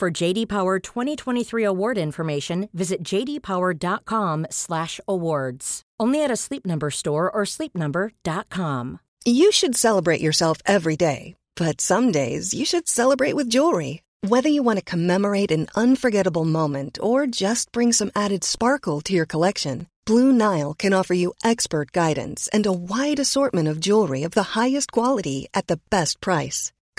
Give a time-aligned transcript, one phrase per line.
[0.00, 5.82] For JD Power 2023 award information, visit jdpower.com/awards.
[6.00, 9.00] Only at a Sleep Number store or sleepnumber.com.
[9.26, 14.00] You should celebrate yourself every day, but some days you should celebrate with jewelry.
[14.26, 19.12] Whether you want to commemorate an unforgettable moment or just bring some added sparkle to
[19.12, 24.22] your collection, Blue Nile can offer you expert guidance and a wide assortment of jewelry
[24.22, 26.72] of the highest quality at the best price.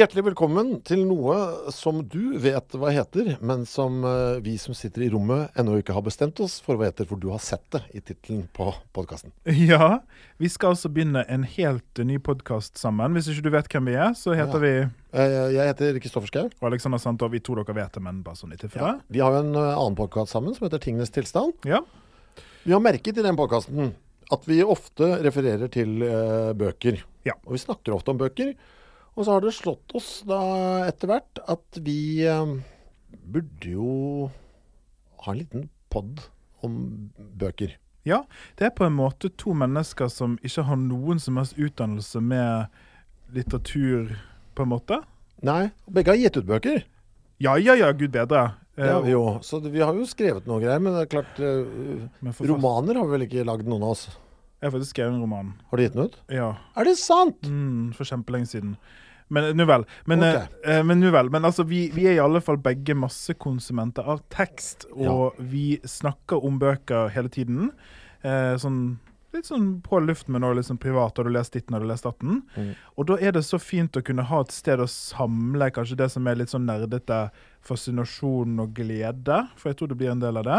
[0.00, 1.34] Hjertelig velkommen til noe
[1.76, 5.92] som du vet hva heter, men som eh, vi som sitter i rommet ennå ikke
[5.92, 9.34] har bestemt oss for hva heter, for du har sett det i tittelen på podkasten.
[9.70, 9.98] Ja,
[10.40, 13.12] vi skal altså begynne en helt ny podkast sammen.
[13.18, 14.72] Hvis ikke du vet hvem vi er, så heter vi
[15.10, 16.46] Eh, Jeg heter Kristoffer Schau.
[16.48, 17.34] og Alexander Santov.
[17.34, 18.94] Vi tror dere vet det, men bare sånn litt ifra.
[19.10, 21.52] Vi har jo en eh, annen podkast sammen som heter Tingenes tilstand.
[21.68, 21.82] Ja.
[22.62, 23.92] Vi har merket i den podkasten
[24.32, 25.98] at vi ofte refererer til
[26.56, 27.02] bøker.
[27.26, 27.34] Ja.
[27.44, 28.54] Og vi snakker ofte om bøker.
[29.16, 30.40] Og så har det slått oss da
[30.86, 32.52] etter hvert at vi eh,
[33.30, 34.30] burde jo
[35.24, 36.22] ha en liten pod
[36.64, 36.76] om
[37.40, 37.74] bøker.
[38.04, 38.22] ja.
[38.56, 42.70] Det er på en måte to mennesker som ikke har noen som helst utdannelse med
[43.34, 44.16] litteratur,
[44.54, 45.00] på en måte.
[45.46, 46.82] Nei, begge har gitt ut bøker.
[47.40, 48.50] Ja, ja, ja, gud bedre.
[48.80, 49.38] Har vi jo.
[49.44, 53.14] Så vi har jo skrevet noe greier, men det er klart eh, Romaner har vi
[53.16, 54.04] vel ikke lagd noen av oss.
[54.60, 55.54] Jeg har faktisk skrevet en roman.
[55.70, 56.18] Har du gitt den ut?
[56.28, 56.50] Ja.
[56.76, 57.46] Er det sant?!
[57.48, 58.74] Mm, for kjempelenge siden.
[59.32, 59.86] Men nu vel.
[60.04, 60.48] Men, okay.
[60.64, 61.30] eh, eh, men nu vel.
[61.30, 66.44] Men altså, vi, vi er i alle fall begge massekonsumenter av tekst, og vi snakker
[66.44, 67.70] om bøker hele tiden.
[68.20, 68.98] Eh, sånn
[69.30, 72.02] Litt sånn på luften med også liksom privat, har du lest ditt når du lest
[72.02, 72.40] datten.
[72.56, 72.72] Mm.
[72.98, 76.08] Og da er det så fint å kunne ha et sted å samle kanskje det
[76.10, 77.20] som er litt sånn nerdete
[77.62, 80.58] fascinasjon og glede, for jeg tror det blir en del av det.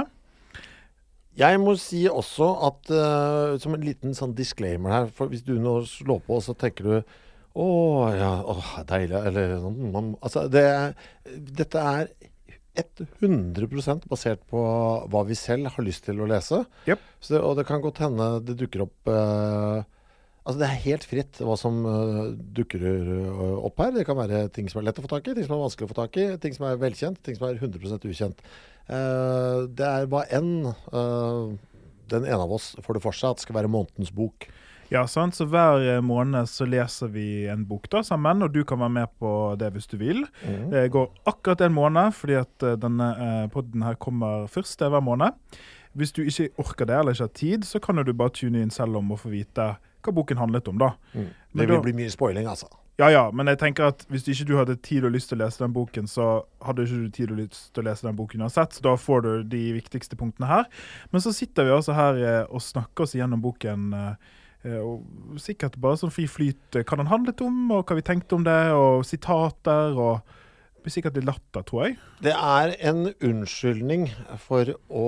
[1.40, 5.53] Jeg må si også at uh, som en liten sånn disclaimer her, for hvis du
[5.64, 6.96] nå slår på, så tenker du
[7.62, 7.68] å
[8.16, 9.56] ja, åh, deilig, eller
[9.91, 10.66] man- Altså, det,
[11.56, 12.12] dette er
[12.80, 14.62] 100% basert på
[15.12, 16.62] hva vi selv har lyst til å lese.
[16.88, 17.00] Yep.
[17.20, 19.81] Så det, og det kan godt hende det dukker opp eh,
[20.41, 22.22] Altså Det er helt fritt hva som eh,
[22.57, 23.91] dukker eh, opp her.
[23.94, 25.85] Det kan være ting som er lett å få tak i, ting som er vanskelig
[25.85, 28.41] å få tak i, ting som er velkjent, ting som er 100 ukjent.
[28.90, 30.56] Eh, det er hva enn
[32.12, 34.50] den ene av oss får det for seg at skal være månedens bok.
[34.91, 35.38] Ja, sant?
[35.38, 39.13] Så hver måned så leser vi en bok da sammen, og du kan være med
[39.22, 39.29] på
[39.62, 40.25] det hvis du vil.
[40.44, 43.08] Det går akkurat en måned, fordi at denne
[43.53, 45.38] podden her kommer først hver måned.
[45.96, 48.73] Hvis du ikke orker det eller ikke har tid, så kan du bare tune inn
[48.73, 49.69] selv om å få vite
[50.02, 50.94] hva boken handlet om, da.
[51.14, 52.68] Det vil da- bli mye spoiling, altså.
[53.00, 55.46] Ja, ja, men jeg tenker at hvis ikke du hadde tid og lyst til å
[55.46, 58.44] lese den boken, så hadde ikke du tid og lyst til å lese den boken
[58.44, 60.66] uansett, så da får du de viktigste punktene her.
[61.12, 64.14] Men så sitter vi altså her eh, og snakker oss gjennom boken, eh,
[64.70, 65.02] eh, og
[65.42, 68.60] sikkert bare sånn fri flyt, hva den handlet om, og hva vi tenkte om det,
[68.76, 70.22] og sitater, og
[70.84, 72.00] blir sikkert litt latter, tror jeg.
[72.24, 74.08] Det er en unnskyldning
[74.44, 75.06] for å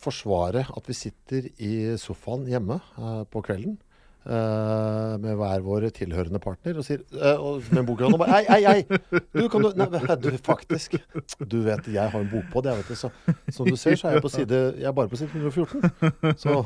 [0.00, 3.76] forsvare at vi sitter i sofaen hjemme eh, på kvelden
[4.24, 8.20] eh, med hver vår tilhørende partner og sier eh, og med en bok i hånda
[8.20, 9.22] bare Hei, hei, hei!
[9.36, 10.98] Du, kan du Nei, du, faktisk.
[11.44, 12.98] Du vet, jeg har en bok på det, vet du.
[12.98, 13.12] Så
[13.54, 16.36] som du ser, så er jeg på side Jeg er bare på side 114.
[16.40, 16.60] Så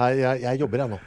[0.00, 1.02] hei, jeg, jeg jobber, jeg nå.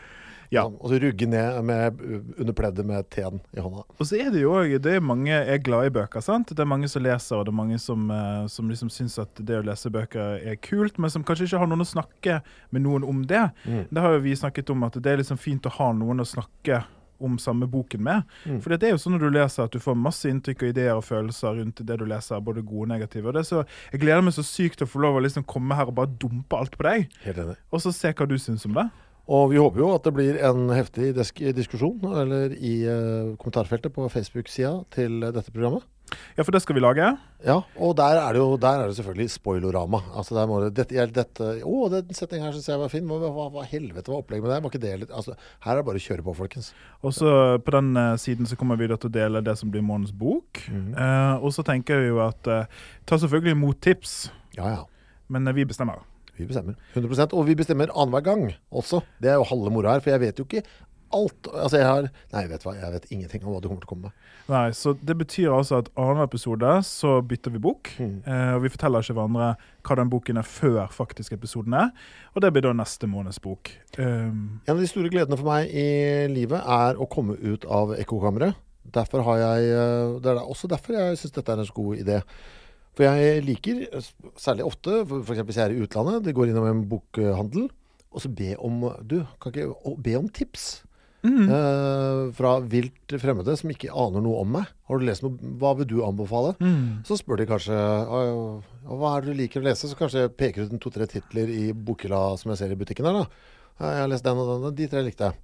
[0.53, 0.63] Ja.
[0.67, 1.99] Sånn, og så rugge ned med,
[2.37, 3.83] under pleddet med teen i hånda.
[3.97, 6.21] Og så er det jo òg Det mange er glad i bøker.
[6.21, 6.53] sant?
[6.53, 9.33] Det er mange som leser, og det er mange som, eh, som liksom syns at
[9.41, 12.41] det å lese bøker er kult, men som kanskje ikke har noen å snakke
[12.71, 13.49] med noen om det.
[13.65, 16.27] Det har jo vi snakket om, at det er liksom fint å ha noen å
[16.27, 16.83] snakke
[17.23, 18.23] om samme boken med.
[18.61, 20.97] For det er jo sånn når du leser at du får masse inntrykk og ideer
[20.97, 23.29] og følelser rundt det du leser, både gode og negative.
[23.29, 25.45] Og det er så, Jeg gleder meg så sykt til å få lov å liksom
[25.47, 27.55] komme her og bare dumpe alt på deg, Helt enig.
[27.71, 28.89] og så se hva du syns om det.
[29.31, 31.13] Og vi håper jo at det blir en heftig
[31.55, 35.85] diskusjon eller i uh, kommentarfeltet på Facebook-sida til dette programmet.
[36.37, 37.05] Ja, for det skal vi lage.
[37.43, 39.99] Ja, og der er det jo der er det selvfølgelig spoilorama.
[40.15, 43.07] Altså der må det, dette, dette, Å, den setningen her syns jeg var fin.
[43.07, 44.61] Hva, hva, hva, helvete var opplegget med det?
[44.63, 45.35] Var ikke det litt altså,
[45.65, 46.71] Her er det bare å kjøre på, folkens.
[47.01, 47.33] Og så
[47.63, 50.15] På den uh, siden så kommer vi da til å dele det som blir månedens
[50.15, 50.63] bok.
[50.67, 50.93] Mm.
[50.95, 54.17] Uh, og så tenker vi jo at uh, Ta selvfølgelig imot tips.
[54.57, 54.81] Ja, ja.
[55.31, 56.03] Men vi bestemmer.
[56.37, 56.77] Vi bestemmer.
[56.95, 59.03] 100% Og vi bestemmer annenhver gang også.
[59.21, 60.03] Det er jo halve moroa her.
[60.03, 60.63] For jeg vet jo ikke
[61.13, 61.49] alt.
[61.51, 63.91] Altså jeg har Nei, vet hva, jeg vet ingenting om hva du kommer til å
[63.93, 64.31] komme med.
[64.49, 67.91] Nei, Så det betyr altså at annenhver episode så bytter vi bok.
[67.99, 68.15] Mm.
[68.25, 69.51] Eh, og vi forteller ikke hverandre
[69.85, 71.93] hva den boken er før faktisk episoden er.
[72.33, 73.71] Og det blir da neste måneds bok.
[73.97, 75.87] Um, en av de store gledene for meg i
[76.31, 78.59] livet er å komme ut av ekkokammeret.
[78.93, 82.01] Derfor har jeg eh, Det er også derfor jeg syns dette er en så god
[82.01, 82.19] idé.
[82.93, 83.83] For jeg liker,
[84.37, 85.43] særlig ofte, f.eks.
[85.47, 87.69] hvis jeg er i utlandet, det går innom en bokhandel,
[88.13, 90.83] og så be om Du, kan ikke be om tips.
[91.23, 91.47] Mm.
[91.47, 94.67] Uh, fra vilt fremmede som ikke aner noe om meg.
[94.89, 95.37] Har du lest noe?
[95.59, 96.51] Hva vil du anbefale?
[96.59, 97.05] Mm.
[97.07, 99.87] Så spør de kanskje hva er det du liker å lese.
[99.87, 103.23] Så kanskje jeg peker ut to-tre titler i bokhylla som jeg ser i butikken her.
[103.23, 103.49] da.
[103.79, 105.39] Jeg har lest den og den, og de tre likte jeg.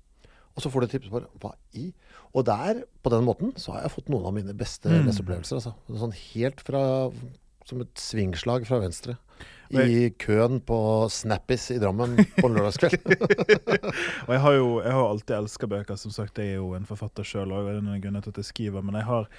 [0.60, 1.88] Og så får du tips på hva i?
[2.36, 5.08] Og der, på den måten, så har jeg fått noen av mine beste mm.
[5.08, 5.62] leseopplevelser.
[5.62, 5.74] Altså.
[6.04, 6.84] Sånn helt fra
[7.70, 9.16] Som et svingslag fra venstre
[9.70, 13.06] i køen på Snappis i Drammen på en lørdagskveld.
[14.26, 16.00] og jeg har jo jeg har alltid elska bøker.
[16.02, 18.50] Som sagt, jeg er jo en forfatter sjøl òg, det er grunnen til at jeg
[18.50, 18.86] skriver.
[18.86, 19.30] Men jeg har,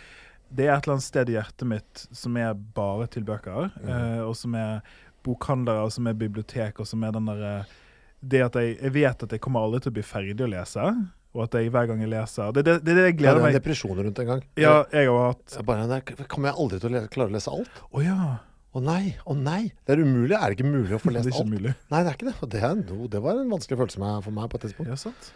[0.49, 3.71] det er et eller annet sted i hjertet mitt som er bare til bøker.
[3.83, 3.93] Mm.
[3.97, 4.81] Eh, og som er
[5.27, 7.79] bokhandlere, og som er bibliotek, og som er den derre eh,
[8.21, 10.93] Det at jeg, jeg vet at jeg kommer aldri til å bli ferdig å lese.
[11.31, 13.53] Og at jeg hver gang jeg leser Det er det, det, det, jeg gleder meg
[13.53, 14.41] Det er depresjoner rundt en gang.
[14.59, 17.83] Ja, jeg har hatt bare, Kommer jeg aldri til å klare å lese alt?
[17.87, 18.31] Å oh, ja.
[18.71, 19.73] Å nei, å nei!
[19.87, 20.35] Det er umulig.
[20.37, 21.35] Er det ikke mulig å få lest alt?
[21.35, 21.77] Det er ikke Mulig.
[21.91, 22.51] Nei, det er ikke det.
[22.55, 22.83] Det, er,
[23.15, 24.91] det, var en vanskelig følelse for meg på et tidspunkt.
[24.93, 25.31] Ja, sant.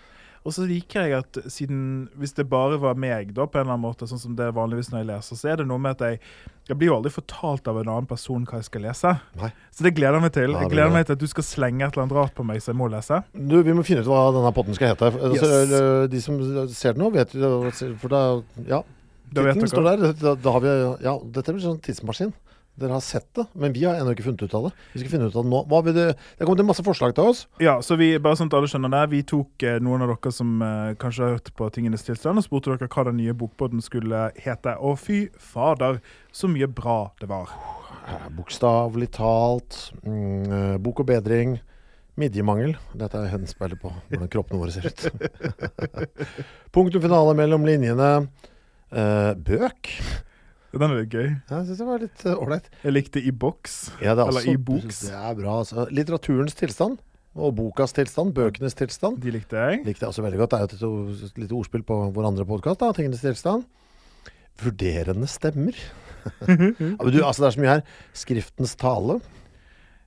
[0.45, 1.79] Og så liker jeg at siden
[2.21, 4.57] Hvis det bare var meg, da, på en eller annen måte, sånn som det er
[4.57, 6.19] vanligvis når jeg leser, så er det noe med at jeg
[6.69, 9.11] Jeg blir jo aldri fortalt av en annen person hva jeg skal lese.
[9.41, 9.51] Nei.
[9.73, 10.55] Så det gleder jeg meg til.
[10.57, 12.73] Jeg gleder meg til at du skal slenge et eller annet rart på meg, som
[12.73, 13.19] jeg må lese.
[13.37, 15.11] Du, Vi må finne ut hva denne potten skal hete.
[15.13, 15.45] Yes.
[15.45, 15.83] Altså,
[16.13, 16.39] de som
[16.73, 17.71] ser det nå, vet jo
[18.01, 18.23] For da
[18.69, 18.83] Ja.
[19.35, 20.13] Tittelen står der.
[20.21, 20.73] Da, da har vi
[21.05, 22.33] Ja, dette blir sånn tidsmaskin.
[22.75, 24.71] Dere har sett det, men vi har ennå ikke funnet ut av det.
[24.95, 25.61] Vi skal finne ut av Det nå.
[25.71, 27.45] Hva vil det, det er kommet masse forslag til oss.
[27.63, 30.33] Ja, så vi, bare sånn at alle skjønner det, vi tok eh, noen av dere
[30.35, 33.85] som eh, kanskje har hørt på Tingenes tilstand, og spurte dere hva den nye bokbåten
[33.85, 34.75] skulle hete.
[34.83, 36.03] Og fy fader,
[36.35, 37.55] så mye bra det var.
[38.35, 39.79] Bokstavelig talt.
[40.03, 41.61] Mm, eh, bok og bedring.
[42.19, 42.75] Midjemangel.
[42.99, 45.07] Dette er henspeilet på hvordan kroppene våre ser ut.
[46.75, 48.13] Punktum finale mellom linjene.
[48.91, 49.95] Eh, bøk.
[50.75, 51.29] Den er litt gøy.
[51.31, 52.69] Ja, jeg syns det var litt eh, ålreit.
[52.73, 53.75] Uh, jeg likte i boks.
[54.03, 55.05] Ja, Eller i boks.
[55.07, 55.59] Det er bra.
[55.63, 55.87] Altså.
[55.95, 56.99] Litteraturens tilstand.
[57.35, 59.19] Og bokas tilstand, bøkenes tilstand.
[59.23, 59.81] De likte jeg.
[59.87, 60.55] Likte jeg også veldig godt.
[60.71, 63.65] Det er jo et, lite ordspill på vår andre podkast, Tingenes tilstand.
[64.63, 65.79] Vurderende stemmer.
[66.49, 66.57] ja,
[67.11, 67.83] du, altså, det er så mye her.
[68.15, 69.19] Skriftens tale.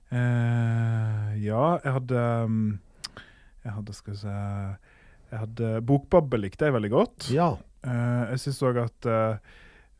[0.08, 2.60] Uh, ja, jeg hadde um,
[3.60, 7.28] Jeg hadde, skal vi se Jeg hadde Bokbabbe likte jeg veldig godt.
[7.34, 7.50] Ja.
[7.84, 9.08] Uh, jeg syns òg at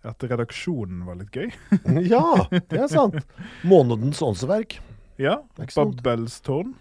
[0.07, 1.49] at redaksjonen var litt gøy.
[2.13, 3.19] ja, det er sant.
[3.67, 4.79] Månedens åndsverk.
[5.19, 5.41] Ja.
[5.59, 6.77] Babbelstårn.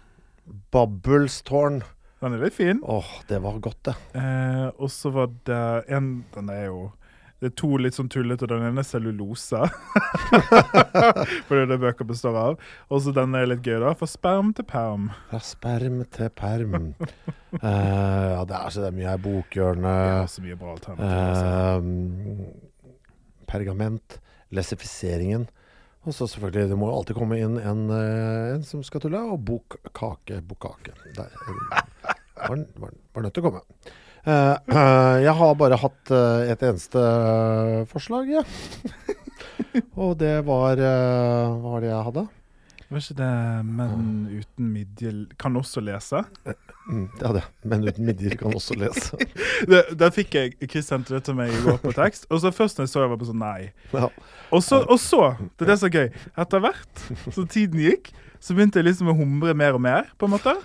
[0.74, 1.82] Babbelstårn.
[2.22, 2.80] Den er litt fin.
[2.82, 3.96] Åh, oh, det var godt, det.
[4.18, 6.88] Eh, og så var det en Den er jo
[7.38, 8.48] det er to litt sånn tullete.
[8.50, 9.60] Den ene er cellulose.
[11.46, 12.56] For det er det bøker består av.
[12.90, 13.92] Og så den er litt gøy, da.
[13.94, 15.04] Fra sperm til perm.
[15.30, 16.88] Fra sperm til perm.
[16.98, 17.62] uh,
[18.34, 19.22] ja, det er så det er mye her.
[19.22, 20.00] Bokhjørnet.
[20.10, 21.78] Ja, så mye bra alternativer.
[21.78, 22.67] Uh,
[23.48, 24.18] pergament,
[24.54, 25.48] lesifiseringen.
[26.06, 29.20] Og så selvfølgelig, det må jo alltid komme inn en, eh, en som skal tulle,
[29.20, 30.94] og bokkake, bokkake.
[31.16, 31.32] Der
[32.38, 33.64] var, var, var nødt til å komme.
[34.28, 37.02] Uh, uh, jeg har bare hatt uh, et eneste
[37.88, 38.42] forslag, ja.
[40.02, 42.24] og det var Hva var det jeg hadde?
[42.88, 43.32] Var ikke det
[43.68, 46.22] menn uten midje kan også lese?
[46.88, 47.42] Mm, ja, det.
[47.68, 49.18] Menn uten midjer kan også lese.
[49.70, 52.24] det, der fikk jeg Kristian til til meg i går på tekst.
[52.32, 53.68] Og så først når jeg så jeg var på sånn nei.
[53.92, 54.08] Ja.
[54.48, 56.08] Og, så, og så, det er det som er gøy,
[56.40, 58.08] etter hvert som tiden gikk,
[58.40, 60.56] så begynte jeg liksom å humre mer og mer, på en måte.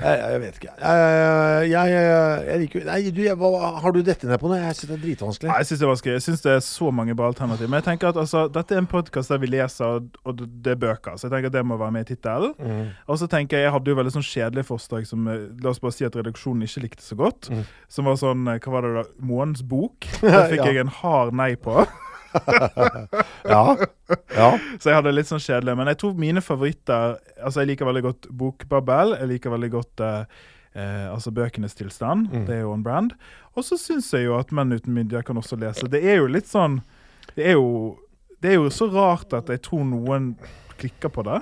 [0.00, 0.72] Jeg, jeg, vet ikke.
[0.80, 4.56] Jeg, jeg, liker Nei, du, hva, har du dette ned på noe?
[4.56, 5.50] Jeg syns det er dritvanskelig.
[5.50, 6.14] Nei, jeg syns det er vanskelig.
[6.14, 7.68] Jeg syns det er så mange bra alternativer.
[7.68, 10.78] Men jeg tenker at altså, dette er en podkast der vi leser, og det er
[10.80, 11.18] bøker.
[11.20, 12.54] Så jeg tenker at det må være med i tittelen.
[12.56, 12.86] Mm.
[13.06, 15.80] Og så tenker jeg Jeg hadde jo veldig sånn kjedelig forslag som eh, La oss
[15.82, 17.50] bare si at redaksjonen ikke likte så godt.
[17.52, 17.66] Mm.
[17.92, 19.04] Som var sånn eh, Hva var det da?
[19.28, 20.08] Månens bok.
[20.24, 20.70] Det fikk ja.
[20.72, 21.84] jeg en hard nei på.
[23.52, 23.76] Ja.
[24.36, 24.48] ja.
[24.80, 25.74] Så jeg hadde det litt sånn kjedelig.
[25.78, 29.16] Men jeg tror mine favoritter Altså, jeg liker veldig godt Bokbabel.
[29.18, 30.22] Jeg liker veldig godt eh,
[30.78, 32.28] eh, altså Bøkenes tilstand.
[32.32, 32.44] Mm.
[32.48, 33.16] Det er jo on brand.
[33.56, 35.90] Og så syns jeg jo at Menn uten midje kan også lese.
[35.90, 36.80] Det er jo litt sånn
[37.36, 37.98] Det er jo,
[38.42, 40.32] det er jo så rart at jeg tror noen
[40.78, 41.40] klikker på det.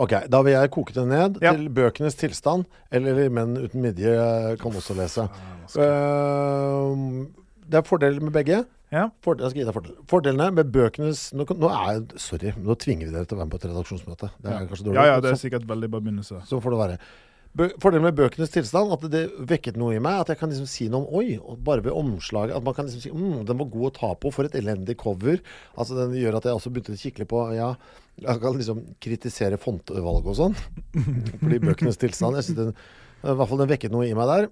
[0.00, 1.52] Ok, da vil jeg koke det ned Ja.
[1.52, 4.14] til bøkenes tilstand, eller Menn uten midje
[4.60, 5.26] kan også lese.
[5.76, 7.41] Eh,
[7.72, 8.62] det er fordeler med begge.
[8.92, 9.06] Ja.
[9.24, 9.98] Fordel, jeg skal gi deg fordel.
[10.10, 13.54] Fordelene med bøkenes nå, nå er, Sorry, nå tvinger vi dere til å være med
[13.54, 14.32] på et redaksjonsmøte.
[14.36, 14.98] Det er kanskje dårlig.
[15.00, 16.42] Ja, ja, det er sikkert veldig bra begynnelse.
[16.48, 16.98] så får det være.
[17.52, 20.22] Bø fordelen med bøkenes tilstand at det vekket noe i meg.
[20.22, 22.54] At jeg kan liksom si noe om Oi, og bare ved omslaget.
[22.56, 24.32] At man kan liksom si mm, den var god å ta på.
[24.32, 25.40] For et elendig cover.
[25.76, 27.74] Altså Den gjør at jeg også begynte å kikke på Ja,
[28.20, 30.56] jeg kan liksom kritisere fontvalg og sånn.
[31.42, 32.74] Fordi bøkenes tilstand Jeg synes den,
[33.22, 34.48] I hvert fall den vekket noe i meg der.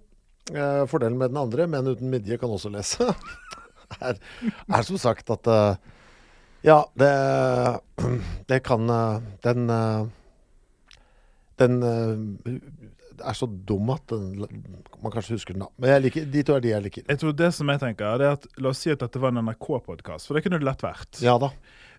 [0.50, 3.07] Eh, fordelen med den andre, men uten midje kan også lese,
[4.07, 4.19] er,
[4.66, 5.75] er som sagt at uh,
[6.66, 7.11] Ja, det
[8.50, 9.69] Det kan eh, Den
[11.61, 11.83] den
[13.21, 14.47] er så dum at den,
[15.02, 15.69] man kanskje husker den da.
[15.76, 17.04] Men jeg liker, de to er de jeg liker.
[17.04, 19.42] Jeg tror det som jeg tenker, er at La oss si at dette var en
[19.45, 21.21] NRK-podkast, for det kunne det lett vært.
[21.21, 21.50] Ja da.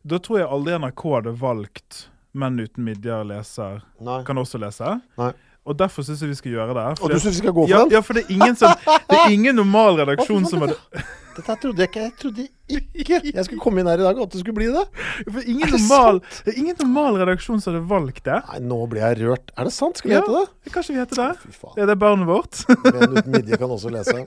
[0.01, 4.22] Da tror jeg aldri NRK hadde valgt Menn uten midje leser Nei.
[4.24, 4.93] kan også lese.
[5.20, 5.34] Nei.
[5.62, 6.86] Og derfor syns jeg vi skal gjøre det.
[7.03, 7.91] Og du syns vi skal gå for ja, den?
[7.94, 8.72] ja, for det er ingen, som,
[9.12, 10.77] det er ingen normal redaksjon som hadde
[11.32, 12.01] Dette trodde jeg ikke.
[12.01, 14.68] Jeg trodde ikke jeg skulle komme inn her i dag og at det skulle bli
[14.74, 14.84] det.
[15.22, 18.39] for ingen Er det normal, Det er ingen normal redaksjon som hadde valgt det.
[18.50, 19.53] Nei, nå blir jeg rørt.
[19.56, 20.01] Er det sant?
[20.01, 20.24] Skal vi Ja.
[20.25, 20.74] hete det?
[20.74, 21.30] Kanskje vi heter det?
[21.46, 21.77] Fy faen.
[21.77, 22.63] Er det barnet vårt?
[22.89, 24.25] Men uten midje kan også lese.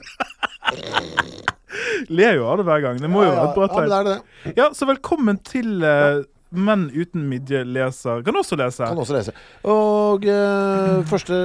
[2.08, 3.00] Ler jo av det hver gang.
[3.02, 4.12] Det må jo være et bra ja, tegn.
[4.14, 4.54] er.
[4.56, 6.22] Ja, så velkommen til eh,
[6.54, 8.24] Menn uten midjeleser.
[8.26, 8.86] Kan også lese.
[8.86, 9.34] Kan også lese.
[9.70, 11.38] Og eh, første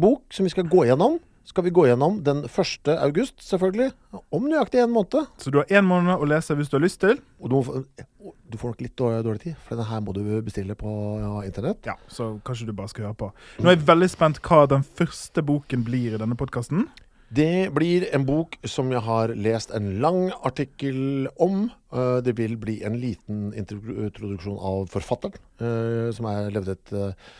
[0.00, 2.88] bok som vi skal gå gjennom, skal vi gå gjennom den 1.
[2.94, 3.90] august, selvfølgelig.
[4.32, 5.28] Om nøyaktig en måned.
[5.38, 7.20] Så du har én måned å lese hvis du har lyst til.
[7.44, 10.22] Og du, må, du får nok litt dårlig, dårlig tid, for denne her må du
[10.46, 11.84] bestille på ja, internett.
[11.86, 13.30] Ja, Så kanskje du bare skal høre på.
[13.60, 16.88] Nå er jeg veldig spent hva den første boken blir i denne podkasten.
[17.34, 21.70] Det blir en bok som jeg har lest en lang artikkel om.
[21.92, 27.32] Eh, det vil bli en liten introduksjon av forfatteren, eh, som har levd et uh,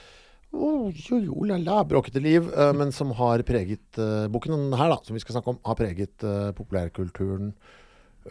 [0.55, 4.93] oh, jo, jo, la, la, bråkete liv, eh, men som har preget eh, Boken her,
[4.93, 7.53] da, som vi skal snakke om, har preget eh, populærkulturen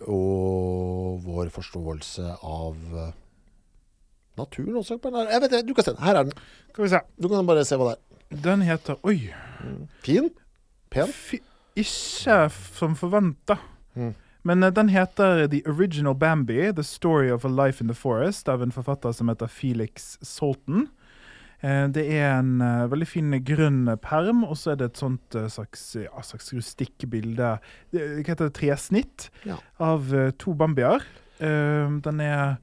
[0.09, 3.13] og vår forståelse av eh,
[4.39, 4.97] naturen også.
[4.97, 6.03] på Jeg vet det, du kan se den.
[6.03, 6.45] Her er den.
[6.71, 7.01] Skal vi se.
[7.21, 8.21] Du kan bare se hva det er.
[8.43, 9.19] Den heter Oi.
[10.01, 10.31] Fin?
[10.93, 11.11] Pen?
[11.13, 11.37] Fy,
[11.75, 13.57] ikke som forventa.
[13.95, 14.13] Mm.
[14.43, 18.49] Men eh, den heter The Original Bambi, The Story of a Life in the Forest,
[18.49, 20.89] av en forfatter som heter Felix Salton.
[21.63, 25.37] Eh, Det er en eh, veldig fin grønn perm, og så er det et sånt
[25.49, 27.53] slags, ja, slags rustikk bilde
[27.93, 28.53] det, Hva heter det?
[28.59, 29.57] Tresnitt Ja.
[29.79, 31.01] av to bambier.
[31.39, 32.57] Den er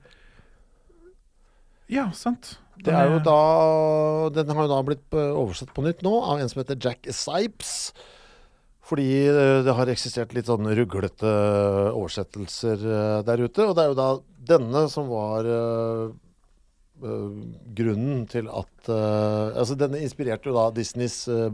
[1.91, 2.59] Ja, sant.
[2.85, 6.49] Den, er jo da, den har jo da blitt oversatt på nytt nå av en
[6.49, 7.93] som heter Jack Sipes.
[8.91, 11.31] Fordi eh, det har eksistert litt sånn ruglete
[11.95, 13.69] oversettelser eh, der ute.
[13.69, 14.09] Og det er jo da
[14.51, 16.09] denne som var eh,
[17.05, 17.29] eh,
[17.79, 21.47] grunnen til at uh, Altså denne inspirerte jo da Disneys uh,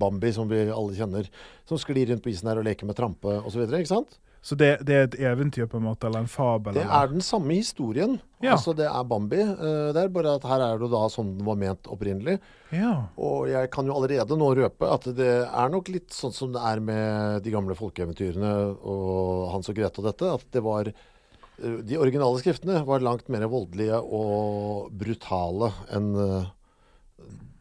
[0.00, 1.28] Bambi, som vi alle kjenner.
[1.68, 3.66] Som sklir rundt på isen her og leker med trampe osv.
[3.68, 4.16] Ikke sant?
[4.40, 6.72] Så det, det er et eventyr, på en måte, eller en fabel?
[6.72, 6.94] Det eller?
[6.96, 8.14] er den samme historien.
[8.40, 8.54] Ja.
[8.54, 9.42] Altså Det er Bambi.
[9.44, 12.38] uh, det er bare at her er det da sånn den var ment opprinnelig.
[12.72, 12.94] Ja.
[13.20, 16.62] Og jeg kan jo allerede nå røpe at det er nok litt sånn som det
[16.64, 21.76] er med de gamle folkeeventyrene og Hans og Grete og dette, at det var uh,
[21.84, 26.48] De originale skriftene var langt mer voldelige og brutale enn eh,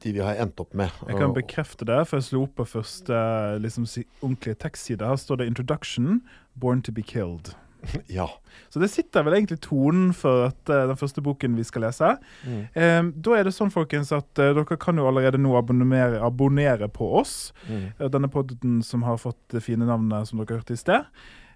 [0.04, 0.92] de vi har endt opp med.
[1.08, 3.24] Jeg kan bekrefte det, for jeg slo opp på første
[3.64, 3.88] liksom,
[4.22, 5.06] ordentlige tekstside.
[5.06, 6.22] Her står det 'Introduction
[6.56, 7.56] Born to be killed'.
[8.08, 8.30] Ja.
[8.70, 12.18] Så det sitter vel egentlig tonen for at, eh, den første boken vi skal lese.
[12.46, 12.62] Mm.
[12.76, 16.90] Eh, da er det sånn, folkens, at eh, dere kan jo allerede nå abonnere, abonnere
[16.92, 17.54] på oss.
[17.70, 17.86] Mm.
[18.00, 21.08] Eh, Denne podden som har fått det fine navnet som dere hørte i sted.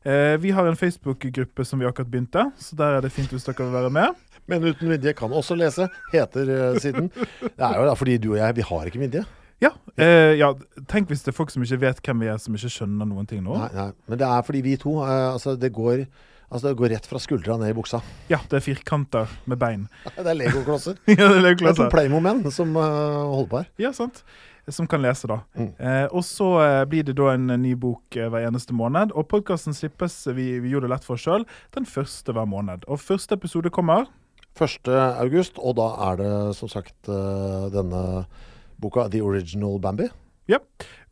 [0.03, 3.45] Eh, vi har en Facebook-gruppe som vi akkurat begynte, så der er det fint hvis
[3.47, 4.15] dere vil være med.
[4.49, 7.07] Men uten midje kan også lese, heter eh, siden.
[7.13, 9.23] Det er jo da fordi du og jeg, vi har ikke midje.
[9.63, 10.51] Ja, eh, ja,
[10.91, 13.27] tenk hvis det er folk som ikke vet hvem vi er, som ikke skjønner noen
[13.29, 13.55] ting nå.
[13.61, 13.89] Nei, nei.
[14.11, 16.05] Men det er fordi vi to eh, altså det, går,
[16.49, 18.01] altså det går rett fra skuldra ned i buksa.
[18.31, 19.85] Ja, det er firkanter med bein.
[20.17, 20.97] Det er legoklosser.
[21.11, 21.85] ja, det er legoklosser.
[21.85, 21.93] Det er.
[21.93, 22.83] Playmo-menn som uh,
[23.35, 23.69] holder på her.
[23.85, 24.25] Ja, sant.
[24.71, 25.41] Som kan lese, da.
[25.59, 25.71] Mm.
[25.75, 29.11] Eh, og så eh, blir det da en ny bok hver eneste måned.
[29.11, 31.43] Og podkasten slippes, vi, vi gjorde det lett for oss sjøl,
[31.75, 32.87] den første hver måned.
[32.87, 34.07] Og første episode kommer
[34.53, 34.89] 1.
[34.93, 38.25] august, og da er det som sagt eh, denne
[38.77, 40.11] boka 'The Original Bambi'.
[40.45, 40.59] Ja.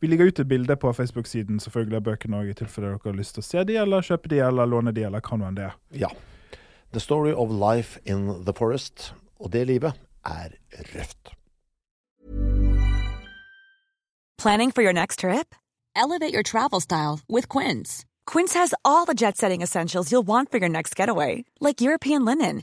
[0.00, 3.16] Vi ligger ut et bilde på Facebook-siden selvfølgelig av bøkene òg, i tilfelle dere har
[3.16, 5.56] lyst til å se de, eller kjøpe de, eller låne de, eller hva nå enn
[5.56, 5.76] det er.
[6.04, 6.10] Ja.
[6.92, 9.14] The story of life in the forest.
[9.40, 10.52] Og det livet er
[10.94, 11.32] røft.
[14.38, 15.54] Planning for your next trip?
[15.94, 18.04] Elevate your travel style with Quince.
[18.26, 22.24] Quince has all the jet setting essentials you'll want for your next getaway, like European
[22.24, 22.62] linen,